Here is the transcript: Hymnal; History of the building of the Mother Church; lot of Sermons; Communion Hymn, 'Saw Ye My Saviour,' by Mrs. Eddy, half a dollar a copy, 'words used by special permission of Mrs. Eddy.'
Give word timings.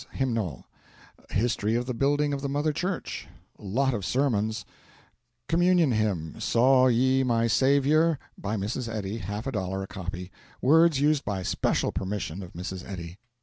Hymnal; 0.13 0.65
History 1.29 1.75
of 1.75 1.85
the 1.85 1.93
building 1.93 2.33
of 2.33 2.41
the 2.41 2.49
Mother 2.49 2.73
Church; 2.73 3.27
lot 3.59 3.93
of 3.93 4.03
Sermons; 4.03 4.65
Communion 5.47 5.91
Hymn, 5.91 6.37
'Saw 6.39 6.87
Ye 6.87 7.21
My 7.21 7.45
Saviour,' 7.45 8.17
by 8.35 8.55
Mrs. 8.57 8.91
Eddy, 8.91 9.19
half 9.19 9.45
a 9.45 9.51
dollar 9.51 9.83
a 9.83 9.87
copy, 9.87 10.31
'words 10.59 10.99
used 10.99 11.23
by 11.23 11.43
special 11.43 11.91
permission 11.91 12.41
of 12.41 12.53
Mrs. 12.53 12.83
Eddy.' 12.83 13.19